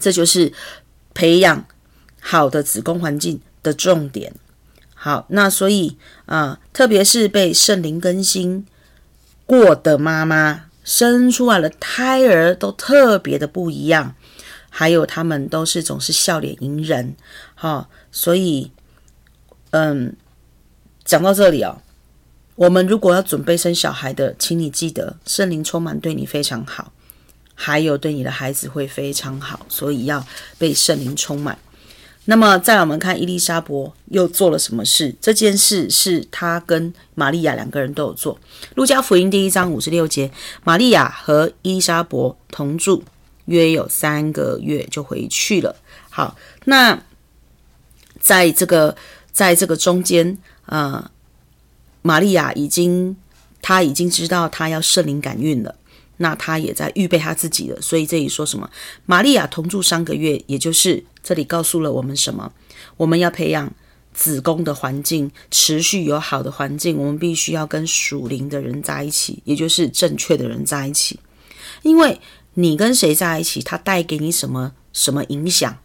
[0.00, 0.52] 这就是
[1.14, 1.64] 培养
[2.20, 4.32] 好的子宫环境的重点。
[4.94, 5.96] 好，那所以
[6.26, 8.66] 啊，特别是被圣灵更新
[9.46, 14.14] 过的妈妈，生出来的胎儿都特别的不一样。
[14.74, 17.14] 还有他们都是总是笑脸迎人，
[17.54, 18.70] 哈，所以，
[19.70, 20.16] 嗯，
[21.04, 21.80] 讲到这里哦，
[22.54, 26.92] 我们如果要准备生小孩的，请你记得圣灵充满对你非常好，
[27.54, 30.24] 还有对你的孩子会非常好，所以要
[30.58, 31.58] 被圣灵充满。
[32.26, 35.14] 那么再来我们看伊丽莎伯又做了什么事？
[35.20, 38.38] 这件事是她跟玛利亚两个人都有做。
[38.76, 40.30] 路加福音第一章五十六节，
[40.62, 43.02] 玛利亚和伊丽莎伯同住。
[43.46, 45.74] 约有三个月就回去了。
[46.08, 46.36] 好，
[46.66, 46.96] 那
[48.20, 48.96] 在这个
[49.32, 51.10] 在这个中间，呃，
[52.02, 53.16] 玛利亚已经
[53.60, 55.74] 她已经知道她要圣灵感孕了，
[56.18, 57.80] 那她也在预备她自己了。
[57.80, 58.70] 所以这里说什么？
[59.06, 62.52] 玛利亚同住三个月，也就是这里告诉了我们什么？
[62.96, 63.72] 我们要培养
[64.12, 71.18] 子宫的环境，持续有好的环境，我们必须要跟属灵的人在一起，也就是正确的人在一起，
[71.82, 72.20] 因为。
[72.54, 75.78] 你跟谁在一起，他带给你什么什么影响？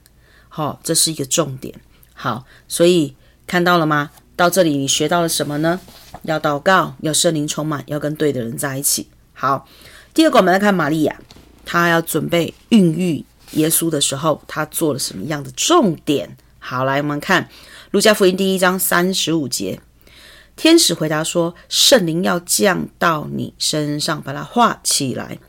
[0.49, 1.73] 好、哦，这是一个重点。
[2.13, 3.15] 好，所以
[3.47, 4.11] 看到了吗？
[4.37, 5.81] 到这里你学到了什么呢？
[6.21, 9.09] 要祷告，要圣灵充满，要跟对的人在一起。
[9.33, 9.67] 好，
[10.13, 11.19] 第二个我们来看玛利亚，
[11.65, 16.37] 她要准备孕育耶稣的时候，她做了什么样的重点？
[16.59, 17.49] 好，来我们看
[17.89, 19.81] 路加福音第一章三十五节，
[20.55, 25.39] 天使回答说：“圣灵要降到你身上，把它画起来。”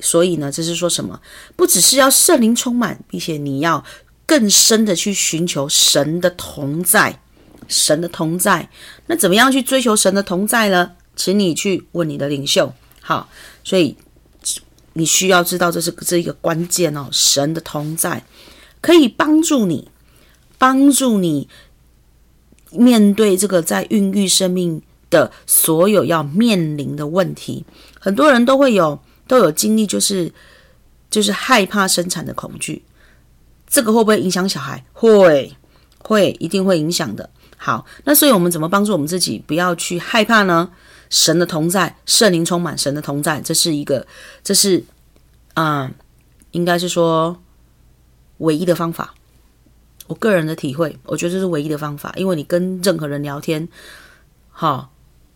[0.00, 1.20] 所以呢，这是说什么？
[1.56, 3.84] 不只是要圣灵充满，并且你要
[4.24, 7.20] 更深的去寻求神的同在，
[7.66, 8.68] 神的同在。
[9.06, 10.92] 那怎么样去追求神的同在呢？
[11.16, 12.72] 请你去问你的领袖。
[13.00, 13.28] 好，
[13.64, 13.96] 所以
[14.92, 17.08] 你需要知道这是这一个关键哦。
[17.10, 18.22] 神的同在
[18.80, 19.90] 可以帮助你，
[20.58, 21.48] 帮助你
[22.70, 27.64] 面对这个在孕育生命的所有要面临的问题。
[27.98, 29.00] 很多人都会有。
[29.28, 30.32] 都有经历，就是
[31.10, 32.82] 就是害怕生产的恐惧，
[33.68, 34.82] 这个会不会影响小孩？
[34.94, 35.52] 会，
[35.98, 37.28] 会，一定会影响的。
[37.58, 40.70] 好，那所以我们怎么帮助我们自己不要去害怕呢？
[41.10, 44.06] 神的同在，圣灵充满，神的同在，这是一个，
[44.42, 44.82] 这是
[45.54, 45.90] 啊、
[46.52, 47.38] 应该是说
[48.38, 49.14] 唯一的方法。
[50.06, 53.68] 我个人的体会，我觉得这是唯一的方法，因为你跟任何人聊天，
[54.50, 54.88] 哈，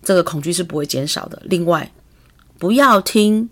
[0.02, 1.42] 这个恐惧是不会减少的。
[1.44, 1.92] 另外，
[2.58, 3.50] 不要听。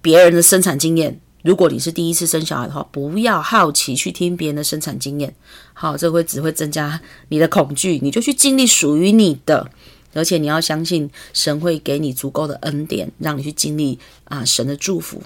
[0.00, 5.32] 别人的生产经验，如果你是第一次生小孩的话，不要好奇去听别人的生产经验，
[5.72, 9.70] 好，这会只会增加你的恐惧，你就去经历属于你的，
[10.14, 15.22] 而且你要相信神会给你足够的恩典，让你去经历啊神的祝福，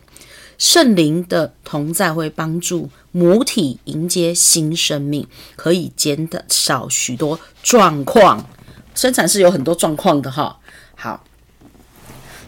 [0.58, 8.46] 圣灵的同在会帮助母体迎接新生命，可以减少许多状况，
[8.94, 10.58] 生产是有很多状况的哈，
[10.94, 11.24] 好。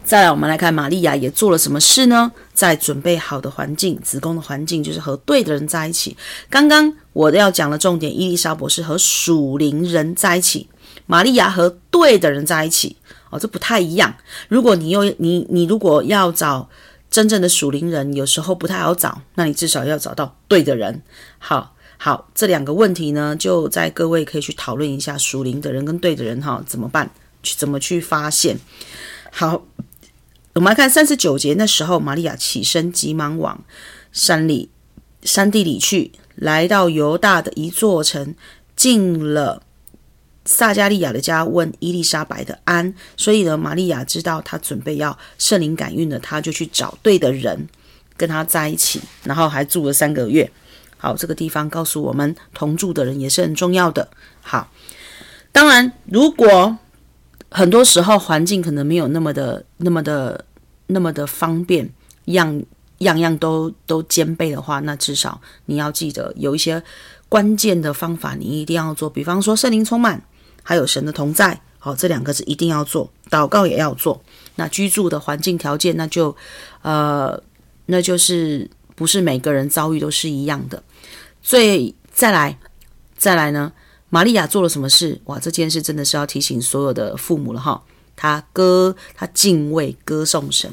[0.05, 2.31] 再来，我们来看玛利亚也做了什么事呢？
[2.53, 6.15] 在准备好的环境，子宫的环境就是和对的人在一起。
[6.51, 10.69] 刚刚我要讲的重点，伊丽莎博士和属灵人在一起，
[11.07, 12.97] 玛利亚和对的人在一起。
[13.31, 14.15] 哦，这不太一样。
[14.49, 16.69] 如果你又你你如果要找
[17.11, 21.03] 真正的属灵人，有时候不太好找，那你至少要找到对的人。
[21.39, 27.11] 好，好，这两个问题呢，就在各位可以去讨论一下，属灵的人跟对的人哈怎么办？
[27.43, 28.59] 去怎么去发现？
[29.33, 29.65] 好。
[30.55, 33.65] 我们来看三十九节，那时候玛利亚起身，急忙往
[34.13, 34.71] 山里、
[35.23, 38.37] 山地里去，来到犹大的一座城，
[38.77, 39.61] 进了
[40.45, 42.95] 撒加利亚的家，问伊丽莎白的安。
[43.17, 47.67] 所以呢，玛利亚知道她准备要圣灵感孕了，她就去找对的人
[48.17, 50.49] 跟他在一起，然后还住了三个月。
[50.99, 54.09] 好，这个地方告诉我们，同住的人也是很重要的。
[54.41, 54.71] 好，
[55.51, 56.79] 当然如果。
[57.57, 60.45] 很多时候环境可能没有那么的、那么的、
[60.89, 61.89] 那么的方便，
[62.25, 62.61] 样
[62.99, 66.83] 样样都都兼备的话，那至少你要记得有一些
[67.29, 69.09] 关键的方法，你一定要做。
[69.09, 70.21] 比方说圣灵充满，
[70.65, 73.09] 还有神的同在，好，这两个是一定要做。
[73.31, 74.21] 祷告也要做。
[74.57, 76.37] 那居住的环境条件，那就
[76.83, 77.41] 呃，
[77.87, 80.83] 那就是不是每个人遭遇都是一样的。
[81.41, 82.59] 所以再来，
[83.17, 83.73] 再来呢？
[84.15, 85.21] 玛利亚做了什么事？
[85.25, 87.83] 哇，这件事真的是要提醒所有的父母了哈。
[88.15, 90.71] 他歌，他敬畏歌颂神。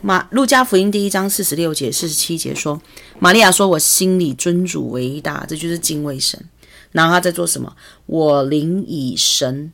[0.00, 2.80] 马路加福音第一章四十六节、四十七节说，
[3.18, 6.42] 玛利亚说：“我心里尊主为大，这就是敬畏神。”
[6.92, 7.76] 然后他在做什么？
[8.06, 9.70] 我灵以神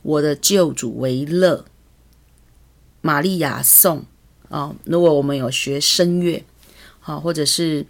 [0.00, 1.66] 我的救主为乐，
[3.02, 4.06] 玛利亚颂
[4.48, 4.74] 啊。
[4.84, 6.42] 如果我们有学声乐，
[6.98, 7.84] 好，或者是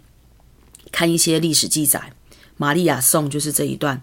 [0.91, 2.11] 看一些历史记载，
[2.57, 4.01] 玛利亚颂就是这一段。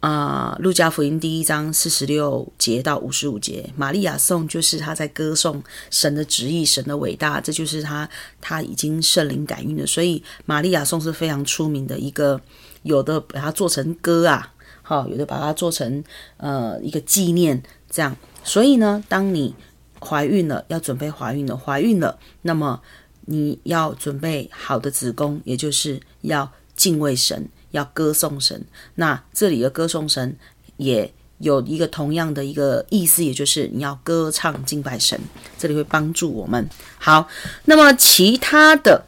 [0.00, 8.08] 啊，路加福音第一章四十六节到五十五节，玛利亚颂就是他在歌颂神的旨意、神的伟大，这就是他
[8.40, 9.84] 他已经圣灵感孕了。
[9.84, 12.40] 所以玛利亚颂是非常出名的一个，
[12.84, 16.04] 有的把它做成歌啊，好，有的把它做成
[16.36, 18.16] 呃一个纪念这样。
[18.44, 19.52] 所以呢，当你
[20.00, 22.80] 怀孕了，要准备怀孕了，怀孕了，那么
[23.22, 27.50] 你要准备好的子宫，也就是要敬畏神。
[27.72, 28.64] 要歌颂神，
[28.94, 30.34] 那这里的歌颂神
[30.78, 35.20] 也有一个同样的一个意思，也就是你要歌唱敬拜神，
[35.58, 36.66] 这里会帮助我们。
[36.98, 37.28] 好，
[37.66, 39.04] 那么其他的，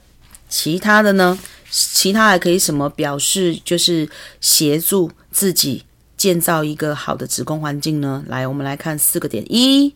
[0.50, 1.38] 其他的呢？
[1.70, 3.58] 其他还可以什么表示？
[3.64, 4.06] 就是
[4.42, 5.86] 协助自己
[6.18, 8.22] 建造一个好的子宫环境呢？
[8.28, 9.94] 来，我们来看四个点：一，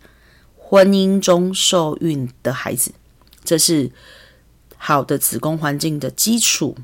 [0.57, 2.93] 婚姻中受孕的孩子，
[3.45, 3.91] 这是
[4.79, 6.75] 好的子宫环境的基础，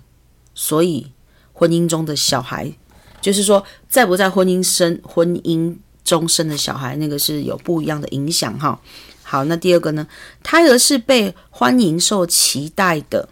[0.61, 1.07] 所以。
[1.53, 2.73] 婚姻中的小孩，
[3.21, 8.81] 就是说，在不在婚姻生婚姻中生的小孩，那个是有不一样的影响哈。
[9.23, 10.07] 好，那第二个呢，
[10.43, 13.29] 胎儿是被欢迎、受期待的。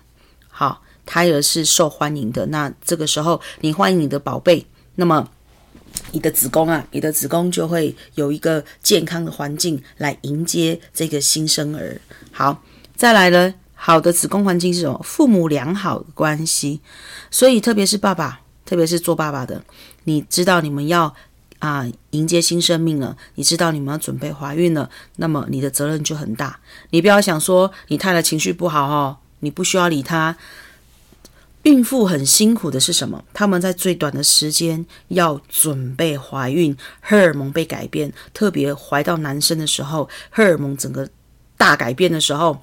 [0.50, 2.44] 好，胎儿是受欢迎的。
[2.48, 5.26] 那这个时候，你欢迎你的宝贝，那么
[6.12, 11.98] 你的子宫啊，你的子宫就会有一个健康的环境来迎接这个新生儿。
[12.30, 12.62] 好，
[12.94, 13.54] 再来呢。
[13.80, 15.00] 好的子宫环境是什么？
[15.04, 16.80] 父母良好的关系，
[17.30, 19.62] 所以特别是爸爸，特别是做爸爸的，
[20.04, 21.14] 你知道你们要
[21.60, 26.58] 啊迎接新生命了，你知道你们要准备怀孕了，那么你的责任就很大。
[26.90, 30.36] 你不要想说你太太情绪不好哦，你不需要理她。
[31.62, 33.24] 孕妇很辛苦的是什么？
[33.32, 41.08] 他们在最短的时间要准备怀孕，荷尔蒙被改变，特别怀到男生的时候，荷尔蒙整个
[41.56, 42.60] 大改变的时候。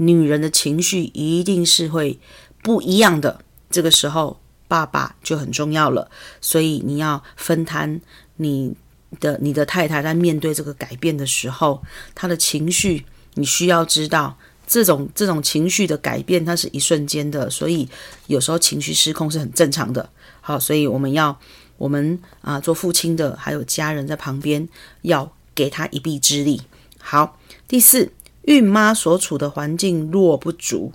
[0.00, 2.18] 女人的情绪一定是会
[2.62, 6.10] 不一样的，这个时候爸爸就很重要了，
[6.40, 8.00] 所以你要分摊
[8.36, 8.74] 你
[9.20, 11.82] 的你的太太在面对这个改变的时候，
[12.14, 17.86] 她的情绪你需要知道，这种这种情绪的改变它是一瞬间的，所以
[18.26, 20.08] 有时候情绪失控是很正常的。
[20.40, 21.38] 好，所以我们要
[21.76, 24.66] 我们啊做父亲的还有家人在旁边
[25.02, 26.62] 要给他一臂之力。
[26.98, 28.10] 好，第四。
[28.42, 30.92] 孕妈所处的环境若不足，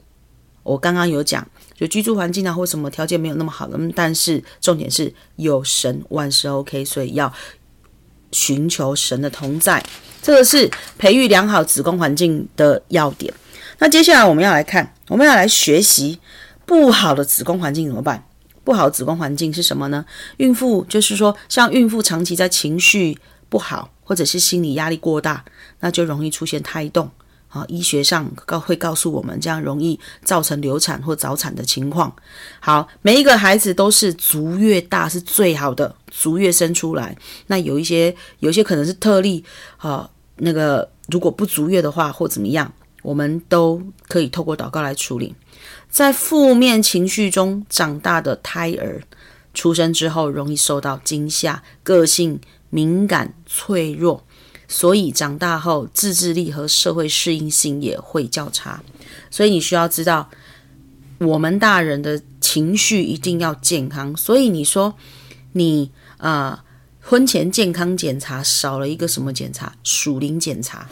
[0.64, 7.32] 我刚刚有讲，就居住环境啊或什么条件没有那么好的，但是重点是有神万事 OK，所以要
[8.32, 9.84] 寻求神的同在，
[10.22, 13.34] 这个是培育良好子宫环境的要点。
[13.78, 16.20] 那接下来我们要来看，我们要来学习
[16.66, 18.28] 不好的子宫环境怎么办？
[18.64, 20.04] 不好的子宫环境是什么呢？
[20.38, 25.46] 孕妇就是说，像孕妇长期在情绪不好，或者是心理压力过大，
[25.82, 27.12] 那就容易出现胎动。
[27.56, 32.14] 啊，医学上告会告诉我们，这样容易造成流产或早产的情况。
[32.60, 37.16] 好，每一个孩子都是足越大是最好的，足越生出来。
[37.48, 39.42] 那有一些，有些可能是特例，
[39.78, 42.70] 啊，那个如果不足月的话或怎么样，
[43.02, 45.34] 我们都可以透过祷告来处理。
[45.90, 49.02] 在负面情绪中长大的胎儿，
[49.54, 52.38] 出生之后容易受到惊吓，个性
[52.70, 54.26] 敏感脆弱。
[54.68, 58.82] 所以长大后自制力和社会适应性也会较差，
[59.30, 60.30] 所以你需要知道，
[61.20, 64.16] 我们大人的情绪一定要健康。
[64.18, 64.96] 所以你说
[65.54, 66.60] 你啊、呃，
[67.02, 69.76] 婚前健康检查少了一个什么检查？
[69.84, 70.90] 属灵检查，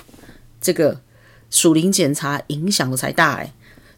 [0.62, 1.02] 这个
[1.50, 3.52] 属灵检查影响的才大诶。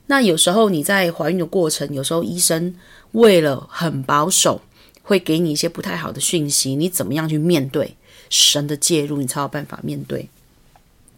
[0.07, 2.75] 那有时候你在怀孕的过程，有时候医生
[3.11, 4.61] 为了很保守，
[5.01, 7.97] 会给你一些不太好的讯息，你怎么样去面对？
[8.29, 10.29] 神的介入，你才有办法面对。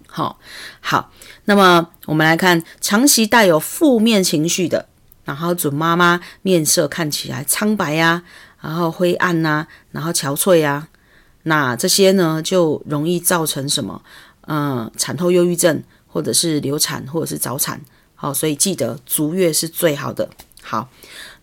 [0.07, 0.39] 好，
[0.79, 1.11] 好，
[1.45, 4.87] 那么我们来看，长期带有负面情绪的，
[5.25, 8.23] 然后准妈妈面色看起来苍白呀、
[8.61, 10.87] 然后灰暗呐、然后憔悴呀，
[11.43, 14.01] 那这些呢，就容易造成什么？
[14.47, 17.79] 嗯，产后忧郁症，或者是流产，或者是早产。
[18.15, 20.27] 好，所以记得足月是最好的。
[20.63, 20.89] 好，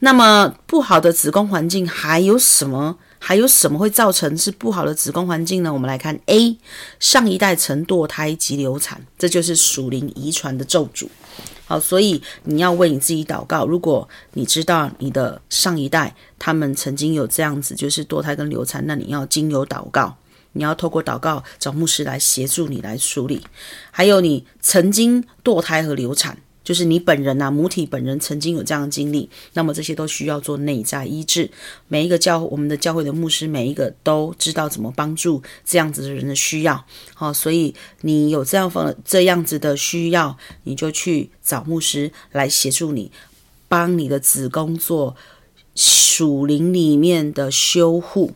[0.00, 2.98] 那么不好的子宫环境还有什么？
[3.26, 5.72] 还有什么会造成是不好的子宫环境呢？
[5.72, 6.58] 我们来看 A，
[7.00, 11.08] 上一代曾堕胎及流产，这就是属灵遗传的咒诅。
[11.64, 13.64] 好，所以你要为你自己祷告。
[13.64, 20.18] 如果你知道你的上一代他们曾经有这样子，就是堕胎跟流产，那你要经由祷告，
[20.52, 23.40] 你要透过祷告找牧师来协助你来处理。
[23.90, 31.50] 还有你曾经堕胎和流产，就是你本人呐、啊，母体本人曾经有这样的经历，那么这些都需要做内在医治。
[31.88, 36.82] 每一个教我们的教会的牧师，每一个都知道怎么帮助这样子的人的需要。
[37.12, 43.12] 好，所以你有这样方这样子的需要，你就去找牧师来协助你，
[43.68, 45.14] 帮你的子宫做
[45.74, 48.32] 属灵里面的修护。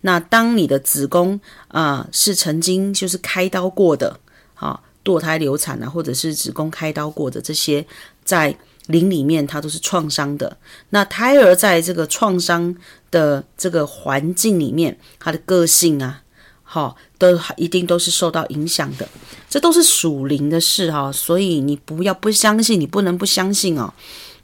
[0.00, 4.18] 那当你的子宫啊、是曾经就是开刀过的，
[4.54, 4.82] 好。
[5.06, 7.86] 堕胎流产啊，或者是子宫开刀过的这些，
[8.24, 8.52] 在
[8.88, 10.56] 灵里面它都是创伤的。
[10.90, 12.74] 那胎儿在这个创伤
[13.12, 16.22] 的这个环境里面，他的个性啊，
[16.64, 19.08] 好，都一定都是受到影响的。
[19.48, 23.94] 这都是属灵的事哈，所以你不要不相信，你不能不相信哦。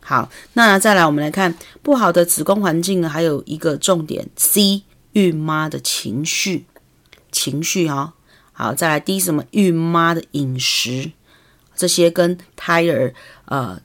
[0.01, 1.53] 好，那再来我们来看
[1.83, 4.83] 不好的子宫环境呢，还有一个重点，C，
[5.13, 6.67] 孕妈的情绪，
[7.33, 8.15] 情绪哈。
[8.53, 9.45] 好，再来第一什么？
[9.53, 11.11] 孕妈的饮食，
[11.75, 13.15] 这些跟胎儿
[13.47, 13.81] 呃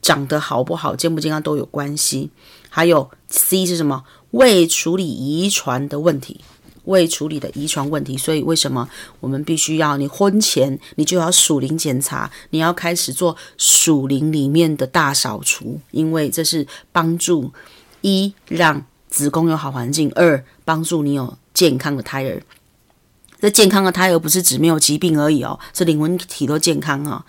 [0.00, 2.30] 长得好不好、健不健康都有关系。
[2.68, 4.04] 还有 C 是什么？
[4.30, 6.40] 未处理遗传的问题，
[6.84, 8.16] 未处理的遗传问题。
[8.16, 8.88] 所以为什么
[9.20, 17.52] 我们必须要你婚前你就要属灵检查，你要开始做属灵里面的大扫除，因为这是帮助
[18.00, 22.42] 一让子宫有好环境，二帮助你有健康的胎儿。
[23.44, 27.22] 这健康的胎儿不是指没有疾病而已哦，是灵魂体都健康哈、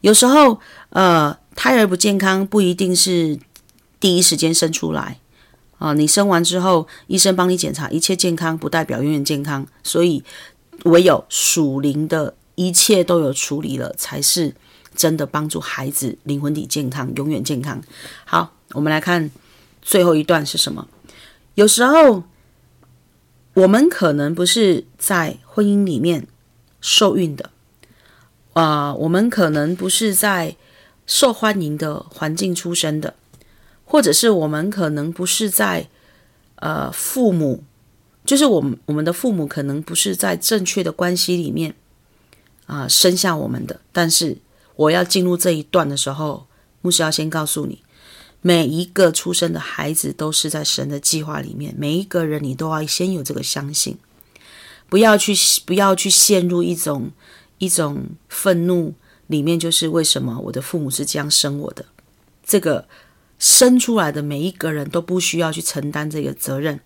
[0.00, 0.58] 有时候，
[0.88, 3.38] 呃，胎儿不健康不一定是
[4.00, 5.18] 第一时间生出来
[5.76, 9.66] 啊、你生完之后，医生帮你检查，一切健康，不代表永远健康。
[9.82, 10.24] 所以，
[10.84, 14.54] 唯有属灵的一切都有处理了，才是
[14.96, 17.78] 真的帮助孩子灵魂体健康，永远健康。
[18.24, 19.30] 好，我们来看
[19.82, 20.88] 最后一段是什么？
[21.56, 22.22] 有时候。
[23.58, 26.28] 我们可能不是在婚姻里面
[26.80, 27.50] 受孕的，
[28.52, 30.54] 啊、我们可能不是在
[31.06, 33.14] 受欢迎的环境出生的，
[33.84, 35.88] 或者是我们可能不是在
[36.56, 37.64] 呃父母，
[38.24, 41.74] 就是我们我们的父母可能不是在正确的关系里面
[42.66, 43.80] 啊、生下我们的。
[43.90, 44.38] 但是
[44.76, 46.46] 我要进入这一段的时候，
[46.80, 47.82] 牧师要先告诉你。
[48.40, 53.98] 每一个出生的孩子都是在神的计划里面，每一个人你都要先有这个相信，
[54.88, 55.34] 不要去
[55.66, 57.10] 不要去陷入一种
[57.58, 58.94] 一种愤怒
[59.26, 61.84] 里面，就是为什么我的父母是这样生我的？
[62.44, 62.86] 这个
[63.40, 66.80] 生出来的每一个人都不需要去承担这个责任，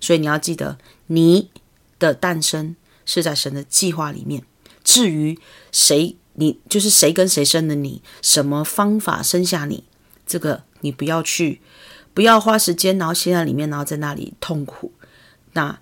[0.00, 0.78] 所以你要记得，
[1.08, 1.50] 你
[1.98, 2.74] 的诞生
[3.04, 4.42] 是在神的计划里面。
[4.82, 5.38] 至于
[5.70, 9.84] 谁，你就是谁跟谁生的你，什么方法生下你，
[10.26, 10.64] 这个。
[10.84, 11.62] 你不要去，
[12.12, 14.92] 不要花时间，然后陷在里面，然后在那里痛苦。
[15.54, 15.80] 那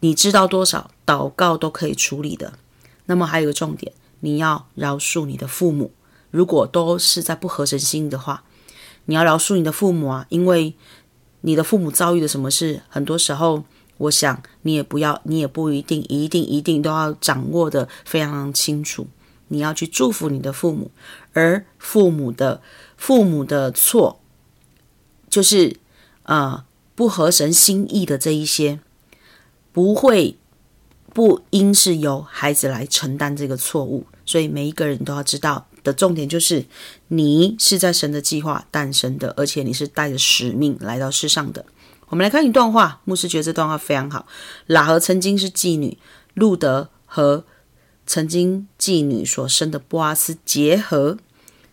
[0.00, 2.52] 你知道多少祷告都可以处理的。
[3.06, 3.90] 那么还有个重点，
[4.20, 5.90] 你要饶恕你的父母。
[6.30, 8.44] 如果都是在不合神心的话，
[9.06, 10.74] 你要饶恕你的父母啊，因为
[11.40, 13.64] 你的父母遭遇了什么事，很多时候，
[13.96, 19.06] 我想你也不要，你也不一定，一定，一定都要掌握的非常清楚。
[19.48, 20.90] 你要去祝福你的父母，
[21.32, 22.60] 而父母的
[22.96, 24.18] 父母的错。
[25.32, 25.74] 就是，
[26.24, 26.62] 呃，
[26.94, 28.80] 不合神心意的这一些，
[29.72, 30.36] 不会
[31.14, 34.04] 不应是由孩子来承担这个错误。
[34.26, 36.66] 所以每一个人都要知道的重点就是，
[37.08, 41.64] 你是在神的计划诞生的，而且你是带着使命来到世上的。
[42.08, 44.26] 我们来看一段话，牧师觉得这段话非常好。
[44.68, 45.96] 喇合曾经是妓女，
[46.34, 47.46] 路德和
[48.06, 51.16] 曾经妓女所生的波阿斯结合。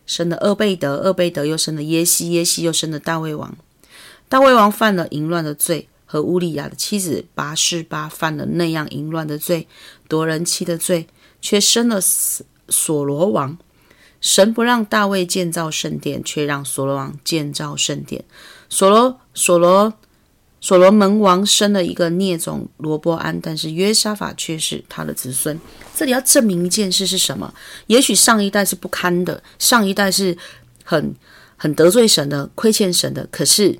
[0.09, 3.55] 生了厄贝德，厄贝德又生了耶西，耶西又生了大卫王。
[4.27, 9.67] 大卫王犯了淫乱的罪，和乌利亚的妻子拔示巴犯了那样淫乱的罪，
[10.07, 11.05] 夺人妻的罪，
[11.39, 13.55] 却生了所罗王。
[14.19, 18.25] 神不让大卫建造圣殿，却让所罗王建造圣殿。
[18.67, 19.93] 所罗所罗。
[20.61, 25.57] 所罗门王生了一个孽种罗波安，但是约沙法却是他的子孙。
[25.99, 27.53] 这里要证明一件事是什么？
[27.87, 30.37] 也许上一代是不堪的，上一代是
[30.85, 31.13] 很
[31.57, 33.27] 很得罪神的、亏欠神的。
[33.29, 33.77] 可是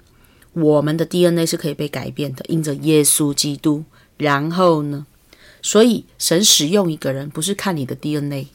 [0.51, 3.86] 我们的 DNA 是可以被改变的，因着耶稣基督。
[4.17, 5.05] 然后呢？
[5.61, 8.47] 所以神使用一个人，不是看你的 DNA，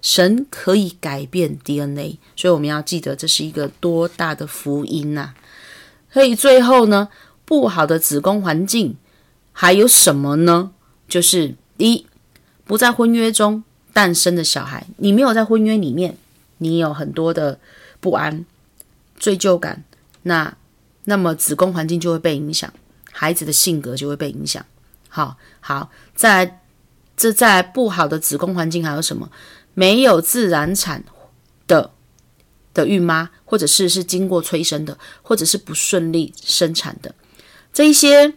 [0.00, 2.18] 神可以改变 DNA。
[2.34, 5.32] 所以我们要记得，这是一个多大的福音呐、
[6.12, 7.08] 所以最后呢？
[7.44, 8.96] 不好的子宫环境
[9.52, 10.72] 还有什么呢？
[11.08, 12.04] 就是一
[12.72, 13.62] 不在婚约中
[13.92, 16.16] 诞生的小孩，你没有在婚约里面，
[16.56, 17.60] 你有很多的
[18.00, 18.46] 不安、
[19.18, 19.84] 罪疚感，
[20.22, 20.56] 那
[21.04, 22.72] 那么子宫环境就会被影响，
[23.10, 24.64] 孩子的性格就会被影响。
[25.10, 26.62] 好好，再来，
[27.14, 29.30] 这在不好的子宫环境还有什么？
[29.74, 31.04] 没有自然产
[31.66, 31.90] 的
[32.72, 37.14] 的孕妈，或者是是经过催生的，或者是不顺利生产的，
[37.70, 38.32] 这一些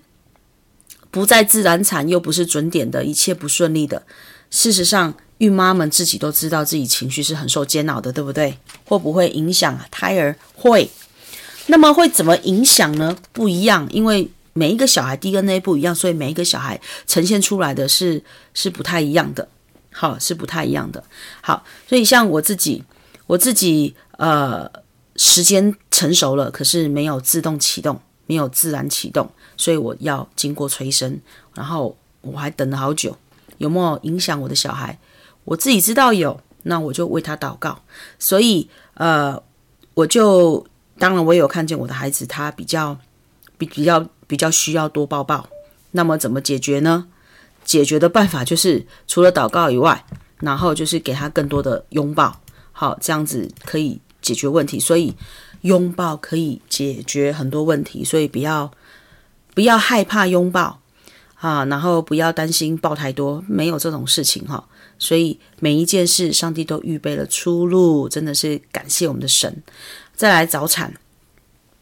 [1.09, 4.05] 不在自然产又不是准点的一切不顺利的，
[4.49, 8.57] 事实上，孕妈们自己都知道自己情绪是很受煎熬的，对不对？
[8.85, 10.35] 会不会影响胎儿？
[10.55, 10.89] 会。
[11.67, 13.17] 那么会怎么影响呢？
[13.33, 18.23] 不一样，因为每一个小孩 DNA 不一样，所以每一个小孩呈现出来的是
[18.53, 19.47] 是不太一样的。
[19.91, 21.03] 好，是不太一样的。
[21.41, 22.83] 好，所以像我自己，
[23.27, 24.69] 我自己呃，
[25.15, 31.19] 时间成熟了，可是没有自动启动，没有自然启动，所以我要经过催生，
[31.53, 33.17] 然后我还等了好久，
[33.57, 34.97] 有没有影响我的小孩？
[35.43, 37.81] 我自己知道有，那我就为他祷告。
[38.19, 39.41] 所以呃，
[39.93, 40.65] 我就。
[40.97, 42.97] 当然，我有看见我的孩子，他比较
[43.57, 45.45] 比比较比较需要多抱抱。
[45.91, 47.07] 那么怎么解决呢？
[47.65, 50.05] 解决的办法就是除了祷告以外，
[50.39, 52.39] 然后就是给他更多的拥抱。
[52.71, 54.79] 好，这样子可以解决问题。
[54.79, 55.13] 所以
[55.63, 58.71] 拥抱可以解决很多问题，所以不要
[59.53, 60.79] 不要害怕拥抱
[61.45, 64.67] 啊，然后不要担心抱太多，没有这种事情哈。
[64.97, 69.61] 所以每一件事，上帝都预备了出路，真的是感谢我们的神。
[70.15, 70.91] 再来早产，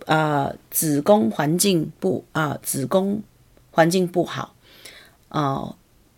[0.06, 3.24] 呃，子宫环境不啊、呃，子宫
[3.72, 4.54] 环境不好，
[5.30, 5.74] 呃，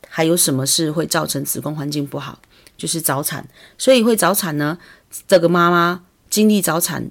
[0.09, 2.39] 还有什么事会造成子宫环境不好？
[2.75, 4.79] 就是早产，所以会早产呢？
[5.27, 7.03] 这个妈妈经历早产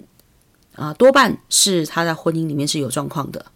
[0.75, 3.47] 啊、呃，多半是她在婚姻里面是有状况的。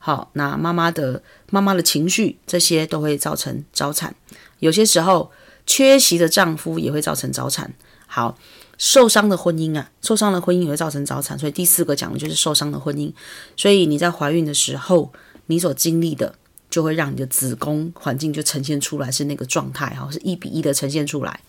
[0.00, 4.12] 好，那妈妈的妈妈的情绪这些都会造成早产，
[4.58, 5.30] 有些时候
[5.64, 7.72] 缺席的丈夫也会造成早产。
[8.08, 8.36] 好。
[8.82, 13.12] 受伤的婚姻啊，受伤的婚姻也会造成早产，所以第四个讲的就是受伤的婚姻。
[13.54, 15.12] 所以你在怀孕的时候，
[15.48, 16.34] 你所经历的
[16.70, 21.40] 就会让你的子宫环境就呈现出来是那个状态，哈，是一比一的呈现出来。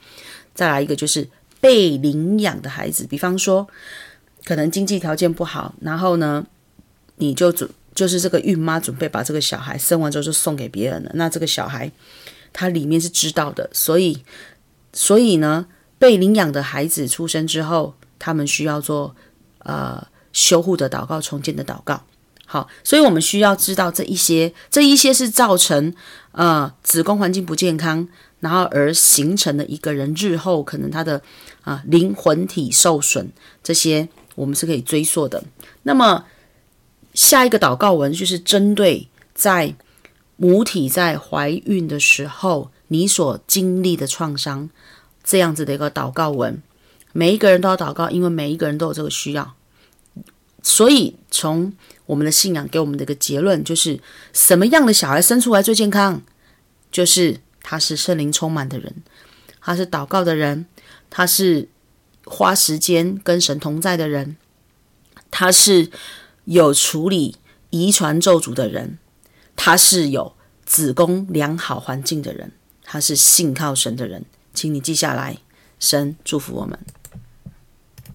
[0.53, 1.25] 再来一个就是
[1.61, 3.65] 被领养的孩子，比方说
[4.43, 6.45] 可能经济条件不好，然后呢，
[7.15, 11.91] 你就准就是这个孕妈准备把这个小孩生完之后就送给别人了，那这个小孩
[12.51, 14.23] 他里面是知道的，所以
[14.93, 15.67] 所以呢。
[16.01, 19.15] 被领养的孩子出生之后，他们需要做
[19.59, 22.01] 呃修护的祷告、重建的祷告。
[22.47, 25.93] 好，所以我们需要知道这一些，这一些是造成
[26.31, 28.07] 呃子宫环境不健康，
[28.39, 31.21] 然后而形成的一个人日后可能他的
[31.61, 33.31] 啊、灵魂体受损，
[33.61, 35.43] 这些我们是可以追溯的。
[35.83, 36.25] 那么
[37.13, 39.75] 下一个祷告文就是针对在
[40.37, 44.69] 母体在怀孕的时候你所经历的创伤。
[45.23, 46.63] 这样子的一个祷告文，
[47.13, 49.53] 每一个人都要祷告，因为每一个人都有这个需要。
[50.63, 51.71] 所以，从
[52.07, 53.99] 我们的信仰给我们的一个结论，就是
[54.33, 56.23] 什么样的小孩生出来最健康？
[56.91, 58.95] 就是他是圣灵充满的人，
[59.61, 60.65] 他是祷告的人，
[61.11, 61.69] 他是
[62.25, 64.35] 花时间跟神同在的人，
[65.29, 65.91] 他是
[66.45, 67.37] 有处理
[67.69, 68.97] 遗传咒诅的人，
[69.55, 70.35] 他是有
[70.65, 72.51] 子宫良好环境的人，
[72.83, 74.25] 他是信靠神的人。
[74.53, 75.37] 请你记下来，
[75.79, 76.77] 神祝福我们。